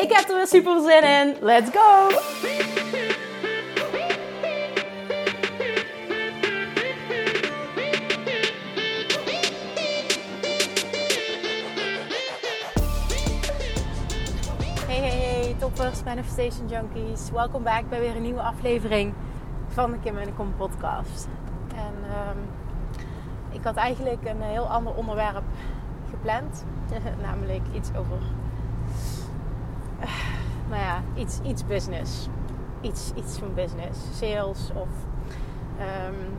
[0.00, 1.36] Ik heb er weer super zin in.
[1.40, 2.08] Let's go!
[14.86, 17.30] Hey, hey, hey, toppers, Manifestation Junkies.
[17.30, 19.14] Welkom back bij weer een nieuwe aflevering
[19.68, 21.28] van de Kim en de Kom podcast.
[21.74, 22.48] En um,
[23.50, 25.44] ik had eigenlijk een heel ander onderwerp
[26.10, 26.64] gepland.
[27.26, 28.18] Namelijk iets over
[30.70, 32.28] nou ja, iets, iets business.
[32.80, 33.98] Iets, iets van business.
[34.18, 34.88] Sales of
[35.80, 36.38] um,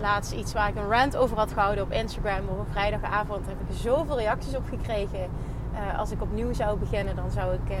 [0.00, 3.46] laatst iets waar ik een rant over had gehouden op Instagram op een vrijdagavond.
[3.46, 5.28] Heb ik zoveel reacties op gekregen.
[5.72, 7.76] Uh, als ik opnieuw zou beginnen, dan zou ik, uh,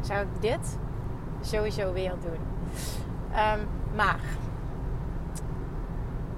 [0.00, 0.78] zou ik dit
[1.40, 2.38] sowieso weer doen.
[3.58, 4.20] Um, maar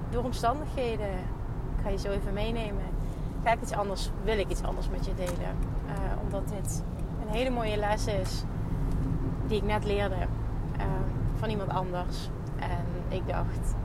[0.09, 1.13] door omstandigheden,
[1.77, 2.83] ik ga je zo even meenemen,
[3.43, 5.55] ga ik iets anders, wil ik iets anders met je delen.
[6.23, 6.83] omdat dit
[7.25, 8.43] een hele mooie les is
[9.47, 10.83] die ik net leerde uh,
[11.35, 12.29] van iemand anders.
[12.55, 13.75] En ik dacht,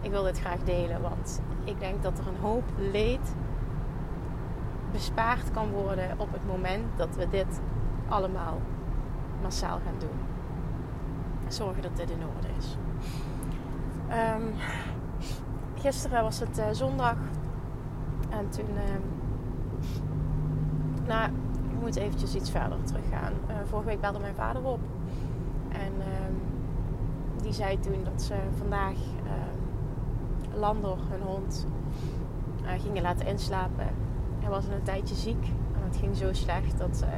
[0.00, 3.34] ik wil dit graag delen, want ik denk dat er een hoop leed
[4.92, 7.60] bespaard kan worden op het moment dat we dit
[8.08, 8.60] allemaal
[9.42, 10.18] massaal gaan doen.
[11.48, 12.76] Zorgen dat dit in orde is.
[14.10, 14.54] Um,
[15.74, 17.16] gisteren was het uh, zondag
[18.30, 18.68] en toen.
[18.74, 18.80] Uh,
[21.06, 21.30] nou,
[21.70, 23.32] ik moet eventjes iets verder teruggaan.
[23.48, 24.80] Uh, vorige week belde mijn vader op.
[25.84, 28.94] En uh, die zei toen dat ze vandaag
[29.24, 29.32] uh,
[30.58, 31.66] Lander, hun hond,
[32.62, 33.86] uh, gingen laten inslapen.
[34.40, 35.46] Hij was een tijdje ziek.
[35.74, 37.08] En het ging zo slecht dat, uh,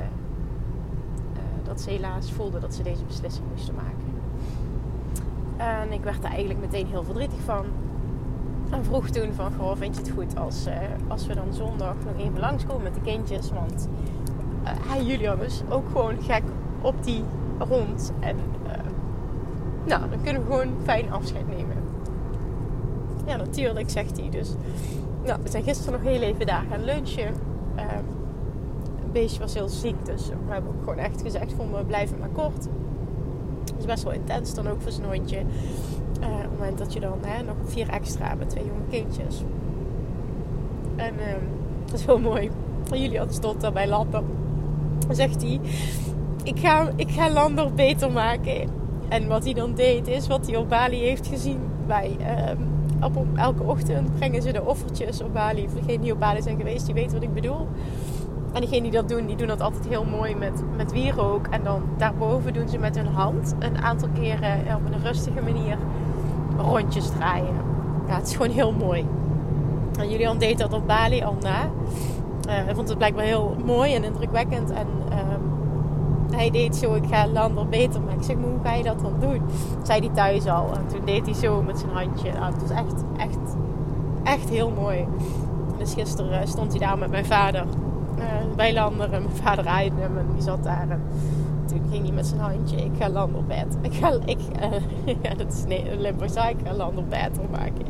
[1.62, 3.97] dat ze helaas voelde dat ze deze beslissing moesten maken.
[5.56, 7.64] En ik werd er eigenlijk meteen heel verdrietig van.
[8.70, 10.66] En vroeg toen van, goh, vind je het goed als,
[11.08, 13.50] als we dan zondag nog even langskomen met de kindjes?
[13.50, 13.88] Want
[14.62, 16.42] hij, Julian, is ook gewoon gek
[16.80, 17.24] op die
[17.58, 18.12] rond.
[18.20, 18.72] En uh,
[19.84, 21.76] nou, dan kunnen we gewoon fijn afscheid nemen.
[23.26, 24.30] Ja, natuurlijk, zegt hij.
[24.30, 24.54] Dus
[25.24, 27.34] nou, we zijn gisteren nog heel even daar gaan lunchen.
[27.76, 27.82] Uh,
[29.12, 32.28] beestje was heel ziek, dus we hebben ook gewoon echt gezegd van we blijven maar
[32.28, 32.68] kort.
[33.64, 35.38] Het is best wel intens dan ook voor zijn hondje.
[36.20, 39.42] Uh, op het moment dat je dan hè, nog vier extra met twee jonge kindjes.
[40.97, 41.34] En uh,
[41.84, 42.50] dat is wel mooi.
[42.91, 44.24] Julian stond daar bij Lappen.
[45.10, 45.60] Zegt hij,
[46.43, 48.69] ik ga, ik ga Lander beter maken.
[49.09, 51.60] En wat hij dan deed is wat hij op Bali heeft gezien.
[51.88, 55.69] Um, op, elke ochtend brengen ze de offertjes op Bali.
[55.69, 57.66] Voor degenen die op Bali zijn geweest, die weten wat ik bedoel.
[58.53, 61.47] En degenen die dat doen, die doen dat altijd heel mooi met, met wierook.
[61.47, 65.78] En dan daarboven doen ze met hun hand een aantal keren op een rustige manier
[66.59, 67.54] rondjes draaien.
[68.09, 69.06] Ja, het is gewoon heel mooi.
[69.98, 71.71] En Julian deed dat op Bali al na.
[72.48, 74.71] Uh, vond het blijkbaar heel mooi en indrukwekkend.
[74.71, 75.57] En um,
[76.31, 78.19] hij deed zo, ik ga Lander beter maken.
[78.19, 79.43] Ik zeg, maar hoe ga je dat dan doen?
[79.83, 80.72] Zei hij thuis al.
[80.75, 82.33] En toen deed hij zo met zijn handje.
[82.33, 83.56] Nou, het was echt, echt,
[84.22, 85.06] echt heel mooi.
[85.78, 87.65] Dus gisteren stond hij daar met mijn vader
[88.56, 89.12] bij Lander.
[89.12, 90.87] En mijn vader aaide hem en die zat daar.
[90.91, 91.03] En
[91.66, 93.77] toen ging hij met zijn handje, ik ga Lander bed.
[93.81, 97.87] Ik ga, ik, uh, ja, dat is nee, Limburg ik ga Lander beter maken.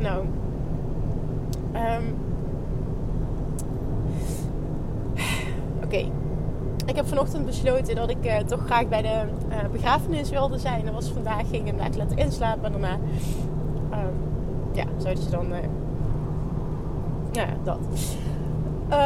[0.00, 0.24] Nou,
[1.74, 2.16] um,
[5.84, 6.04] oké.
[6.84, 10.84] Ik heb vanochtend besloten dat ik uh, toch graag bij de uh, begrafenis wilde zijn.
[10.84, 12.64] Dat was vandaag, ging hem net laten inslapen.
[12.64, 12.98] En daarna,
[13.90, 13.98] uh,
[14.72, 15.58] ja, zouden ze dan, uh,
[17.32, 17.78] ja, dat.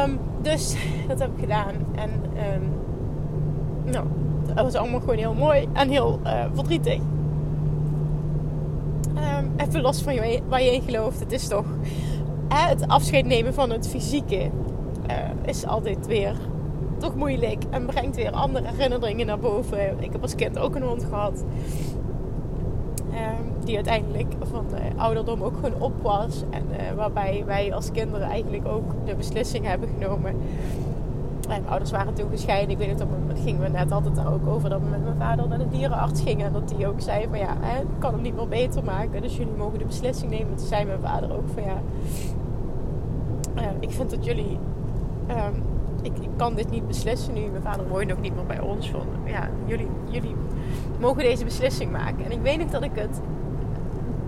[0.07, 0.75] Um, dus
[1.07, 1.73] dat heb ik gedaan.
[1.95, 2.09] En,
[2.55, 2.71] um,
[3.91, 4.05] nou,
[4.45, 6.19] dat was allemaal gewoon heel mooi en heel
[6.53, 6.99] verdrietig.
[9.37, 11.19] Um, even los van je, waar je in gelooft.
[11.19, 11.65] Het is toch,
[12.47, 14.49] het afscheid nemen van het fysieke
[15.45, 16.35] is altijd weer
[16.99, 20.03] toch moeilijk en brengt weer andere herinneringen naar boven.
[20.03, 21.43] Ik heb als kind ook een hond gehad.
[23.11, 26.43] Um, die uiteindelijk van de ouderdom ook gewoon op was.
[26.49, 30.35] En uh, waarbij wij als kinderen eigenlijk ook de beslissing hebben genomen.
[31.47, 32.69] Mijn ouders waren toen gescheiden.
[32.69, 35.15] Ik weet niet, op een gingen we net altijd ook over dat we met mijn
[35.17, 36.45] vader naar de dierenarts gingen.
[36.45, 39.21] En dat die ook zei van ja, ik kan hem niet meer beter maken.
[39.21, 40.55] Dus jullie mogen de beslissing nemen.
[40.55, 41.81] Toen zei mijn vader ook van ja,
[43.57, 44.57] uh, ik vind dat jullie
[45.29, 45.63] um,
[46.01, 47.41] ik, kan dit niet beslissen nu.
[47.41, 48.89] Mijn vader woont nog niet meer bij ons.
[48.89, 50.35] Van, ja, jullie, jullie
[50.99, 52.25] mogen deze beslissing maken.
[52.25, 53.21] En ik weet nog dat ik het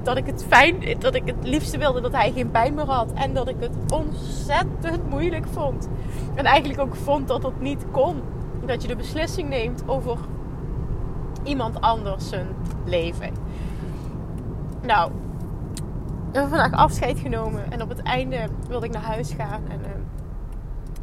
[0.03, 3.13] dat ik het fijn, dat ik het liefste wilde dat hij geen pijn meer had.
[3.13, 5.89] En dat ik het ontzettend moeilijk vond.
[6.35, 8.21] En eigenlijk ook vond dat het niet kon.
[8.65, 10.17] Dat je de beslissing neemt over
[11.43, 12.47] iemand anders zijn
[12.85, 13.33] leven.
[14.81, 15.11] Nou,
[16.31, 17.71] we hebben vandaag afscheid genomen.
[17.71, 19.61] En op het einde wilde ik naar huis gaan.
[19.69, 19.90] En uh,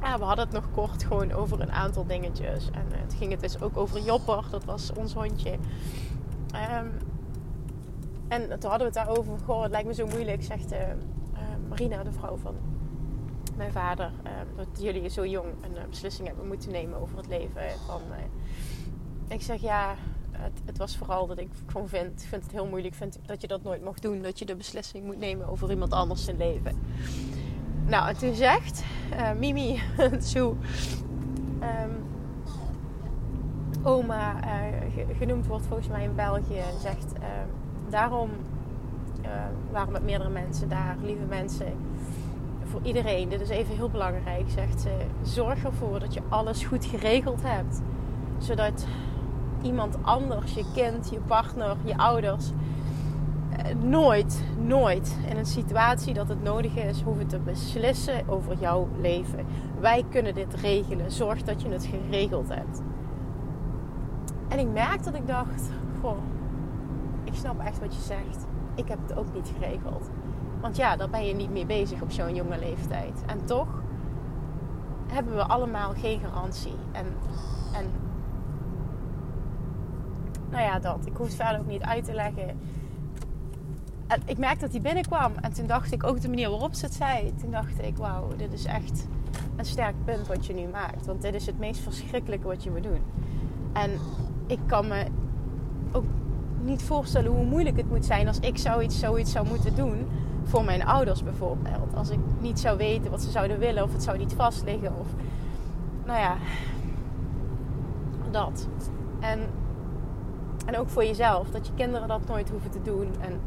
[0.03, 2.71] ja, we hadden het nog kort gewoon over een aantal dingetjes.
[2.71, 4.45] En uh, het ging het dus ook over Jopper.
[4.51, 5.53] Dat was ons hondje.
[5.53, 6.93] Um,
[8.29, 9.39] en toen hadden we het daarover.
[9.45, 10.79] Goh, het lijkt me zo moeilijk, zegt uh,
[11.69, 12.55] Marina, de vrouw van
[13.57, 14.13] mijn vader.
[14.25, 18.01] Uh, dat jullie zo jong een beslissing hebben moeten nemen over het leven van...
[19.29, 19.95] ik zeg ja,
[20.31, 23.47] het, het, was vooral dat ik gewoon vind, vind het heel moeilijk vind dat je
[23.47, 24.23] dat nooit mag doen.
[24.23, 26.79] Dat je de beslissing moet nemen over iemand anders zijn leven.
[27.89, 28.85] Nou, en toen zegt
[29.39, 29.81] Mimi,
[30.33, 30.57] zo...
[31.63, 32.07] Um,
[33.83, 34.35] oma,
[35.19, 37.13] genoemd wordt volgens mij in België, zegt
[37.89, 38.31] daarom
[39.25, 39.31] uh,
[39.71, 41.73] waren met meerdere mensen daar, lieve mensen.
[42.65, 44.91] Voor iedereen, dit is even heel belangrijk, zegt ze.
[45.23, 47.81] Zorg ervoor dat je alles goed geregeld hebt.
[48.39, 48.87] Zodat
[49.63, 52.55] iemand anders, je kind, je partner, je ouders, eh,
[53.81, 59.47] nooit, nooit in een situatie dat het nodig is, hoeven te beslissen over jouw leven.
[59.81, 61.13] Wij kunnen dit regelen.
[61.13, 62.83] Zorg dat je het geregeld hebt.
[64.49, 65.71] En ik merk dat ik dacht,
[66.01, 66.19] goh,
[67.25, 68.47] ik snap echt wat je zegt.
[68.75, 70.11] Ik heb het ook niet geregeld.
[70.61, 73.23] Want ja, daar ben je niet mee bezig op zo'n jonge leeftijd.
[73.27, 73.83] En toch
[75.07, 76.77] hebben we allemaal geen garantie.
[76.93, 77.07] En,
[77.73, 77.85] en
[80.51, 81.07] nou ja, dat.
[81.07, 82.59] Ik hoef het verder ook niet uit te leggen.
[84.25, 85.33] Ik merkte dat hij binnenkwam.
[85.41, 87.35] En toen dacht ik, ook de manier waarop ze het zei.
[87.41, 89.07] Toen dacht ik, wauw, dit is echt
[89.57, 91.07] een sterk punt wat je nu maakt.
[91.07, 93.03] Want dit is het meest verschrikkelijke wat je moet doen.
[93.73, 93.91] En
[94.47, 95.07] ik kan me
[95.93, 96.05] ook
[96.63, 100.07] niet voorstellen hoe moeilijk het moet zijn als ik zoiets, zoiets zou moeten doen
[100.45, 101.95] voor mijn ouders bijvoorbeeld.
[101.95, 105.07] Als ik niet zou weten wat ze zouden willen of het zou niet vastliggen of
[106.07, 106.37] nou ja,
[108.31, 108.69] dat.
[109.21, 109.41] En,
[110.67, 113.09] en ook voor jezelf, dat je kinderen dat nooit hoeven te doen.
[113.21, 113.41] En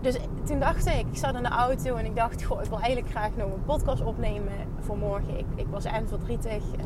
[0.00, 2.80] dus toen dacht ik, ik zat in de auto en ik dacht, goh, ik wil
[2.80, 5.38] eigenlijk graag nog een podcast opnemen voor morgen.
[5.38, 6.62] Ik, ik was eind verdrietig.
[6.78, 6.84] Uh,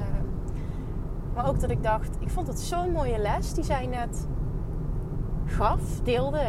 [1.34, 4.26] maar ook dat ik dacht, ik vond het zo'n mooie les die zij net
[5.46, 6.42] gaf, deelde.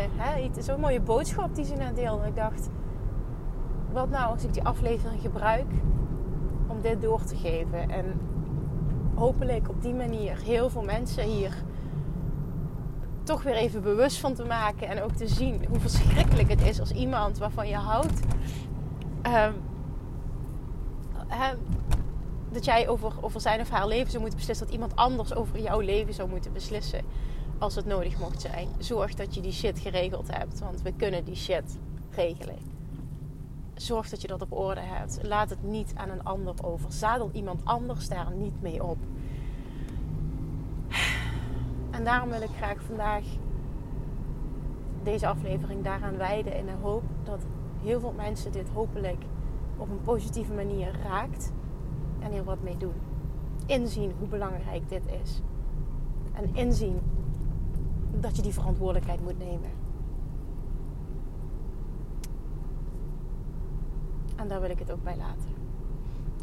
[0.59, 2.27] Zo'n mooie boodschap die ze net deelde.
[2.27, 2.69] Ik dacht,
[3.91, 5.71] wat nou als ik die aflevering gebruik
[6.67, 7.89] om dit door te geven.
[7.89, 8.05] En
[9.15, 11.63] hopelijk op die manier heel veel mensen hier
[13.25, 14.87] toch weer even bewust van te maken.
[14.87, 18.19] En ook te zien hoe verschrikkelijk het is als iemand waarvan je houdt.
[19.25, 19.47] Uh,
[22.51, 24.65] dat jij over, over zijn of haar leven zou moeten beslissen.
[24.65, 27.01] Dat iemand anders over jouw leven zou moeten beslissen
[27.57, 28.67] als het nodig mocht zijn.
[28.77, 31.77] Zorg dat je die shit geregeld hebt, want we kunnen die shit
[32.11, 32.57] regelen.
[33.73, 35.19] Zorg dat je dat op orde hebt.
[35.21, 36.91] Laat het niet aan een ander over.
[36.91, 38.97] Zadel iemand anders daar niet mee op.
[41.95, 43.23] En daarom wil ik graag vandaag
[45.03, 47.45] deze aflevering daaraan wijden in de hoop dat
[47.81, 49.23] heel veel mensen dit hopelijk
[49.77, 51.51] op een positieve manier raakt
[52.19, 52.93] en hier wat mee doen.
[53.65, 55.41] Inzien hoe belangrijk dit is.
[56.33, 56.99] En inzien
[58.19, 59.69] dat je die verantwoordelijkheid moet nemen.
[64.35, 65.49] En daar wil ik het ook bij laten.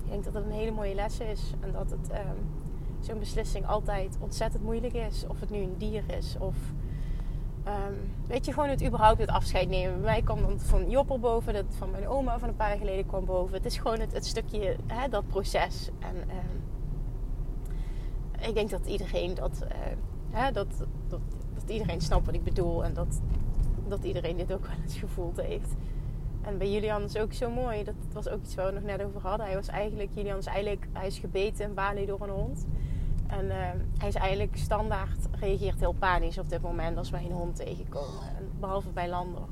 [0.04, 1.54] Ik denk dat het een hele mooie les is.
[1.60, 2.36] En dat het um,
[3.04, 5.24] zo'n beslissing altijd ontzettend moeilijk is.
[5.28, 6.56] Of het nu een dier is of...
[7.66, 9.94] Um, weet je, gewoon het überhaupt het afscheid nemen.
[9.94, 12.78] Bij mij kwam dan van Jopper boven, dat van mijn oma van een paar jaar
[12.78, 13.54] geleden kwam boven.
[13.54, 15.90] Het is gewoon het, het stukje, hè, dat proces.
[15.98, 16.62] En um,
[18.48, 19.68] ik denk dat iedereen dat, uh,
[20.30, 20.66] hè, dat,
[21.08, 21.20] dat,
[21.54, 22.84] dat iedereen snapt wat ik bedoel.
[22.84, 23.20] En dat,
[23.88, 25.74] dat iedereen dit ook wel eens gevoeld heeft.
[26.42, 27.84] En bij Julian is ook zo mooi.
[27.84, 29.46] Dat was ook iets waar we nog net over hadden.
[29.46, 32.66] Hij was eigenlijk, Julian is eigenlijk, hij is gebeten in Bali door een hond.
[33.32, 33.54] En uh,
[33.98, 38.22] hij is eigenlijk standaard, reageert heel panisch op dit moment als wij een hond tegenkomen.
[38.36, 39.42] En behalve bij Lander.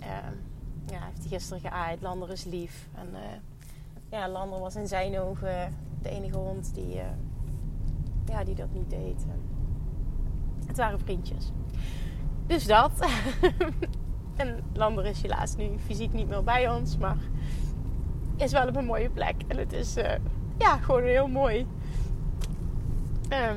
[0.00, 0.06] Uh,
[0.86, 2.00] ja, heeft hij gisteren geaaid.
[2.00, 2.88] Lander is lief.
[2.94, 3.18] En uh,
[4.10, 7.00] ja, Lander was in zijn ogen de enige hond die,
[8.26, 9.26] ja, die dat niet deed.
[10.66, 11.52] Het waren vriendjes.
[12.46, 12.92] Dus dat.
[14.36, 17.16] en Lander is helaas nu fysiek niet meer bij ons, maar
[18.36, 19.34] is wel op een mooie plek.
[19.48, 20.12] En het is uh,
[20.58, 21.66] ja, gewoon heel mooi.
[23.34, 23.56] Um,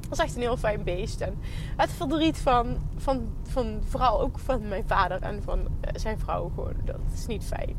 [0.00, 1.20] het was echt een heel fijn beest.
[1.20, 1.38] En
[1.76, 6.50] het verdriet van, van, van vooral ook van mijn vader en van uh, zijn vrouw
[6.54, 7.76] gewoon, dat is niet fijn.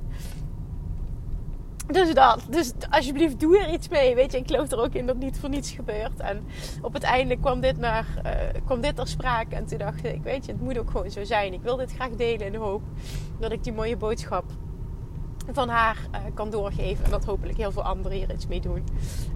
[1.92, 2.46] Dus dat.
[2.50, 4.16] Dus alsjeblieft, doe er iets mee.
[4.16, 6.20] Weet je, ik geloof er ook in dat niet voor niets gebeurt.
[6.20, 6.46] En
[6.82, 9.56] op het einde kwam dit, naar, uh, kwam dit ter sprake.
[9.56, 11.54] En toen dacht ik, weet je, het moet ook gewoon zo zijn.
[11.54, 12.82] Ik wil dit graag delen in de hoop
[13.40, 14.44] dat ik die mooie boodschap
[15.54, 17.06] van haar uh, kan doorgeven.
[17.06, 18.84] En dat hopelijk heel veel anderen hier iets mee doen.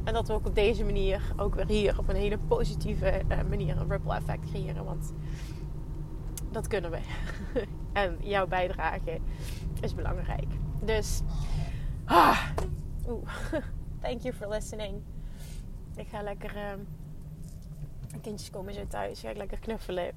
[0.04, 3.38] En dat we ook op deze manier, ook weer hier op een hele positieve uh,
[3.50, 4.86] manier, een ripple effect creëren.
[4.86, 5.14] Want
[6.52, 7.00] dat kunnen we.
[7.94, 9.20] en jouw bijdrage
[9.82, 10.48] is belangrijk.
[10.82, 11.22] Dus
[12.06, 12.50] Ah.
[13.08, 13.30] Oeh.
[14.02, 15.02] Thank you for listening.
[15.96, 16.56] Ik ga lekker...
[16.56, 16.74] Uh,
[18.22, 19.20] kindjes komen zo thuis.
[19.20, 20.12] Ga ik lekker knuffelen.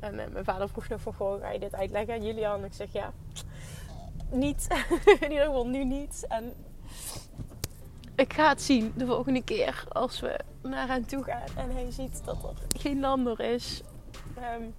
[0.00, 1.40] En uh, mijn vader vroeg nog van...
[1.40, 2.64] Ga je dit uitleggen aan Julian?
[2.64, 3.12] Ik zeg ja.
[4.30, 4.66] Niet.
[5.20, 6.24] In ieder geval nu niet.
[6.28, 6.52] En
[8.14, 11.46] ik ga het zien de volgende keer als we naar hem toe gaan.
[11.56, 13.82] En hij ziet dat er geen lander is.
[14.38, 14.74] Um,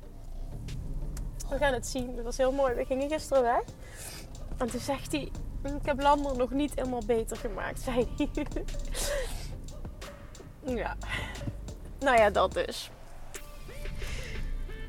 [1.50, 2.15] we gaan het zien.
[2.15, 2.74] Dat was heel mooi.
[2.74, 3.63] We gingen gisteren weg.
[4.58, 5.32] En toen zegt hij...
[5.63, 8.08] Ik heb Lander nog niet helemaal beter gemaakt, zei
[10.65, 10.96] ja.
[12.00, 12.91] Nou ja, dat dus.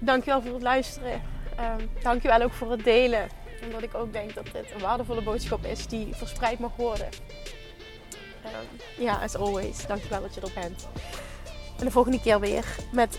[0.00, 1.22] Dankjewel voor het luisteren.
[1.60, 3.28] Um, dankjewel ook voor het delen.
[3.64, 7.08] Omdat ik ook denk dat dit een waardevolle boodschap is die verspreid mag worden.
[8.44, 9.86] Um, ja, as always.
[9.86, 10.88] Dankjewel dat je er bent.
[11.78, 13.18] En de volgende keer weer met,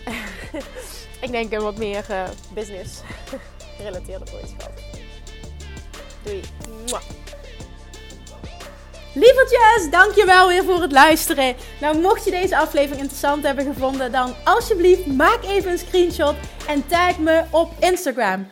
[1.25, 3.01] ik denk een wat meer uh, business
[3.77, 4.71] gerelateerde boodschap.
[6.23, 6.41] Doei.
[6.87, 7.01] Mwah.
[9.13, 11.55] Lievertjes, dankjewel weer voor het luisteren.
[11.81, 16.35] Nou, mocht je deze aflevering interessant hebben gevonden, dan alsjeblieft maak even een screenshot
[16.67, 18.51] en tag me op Instagram.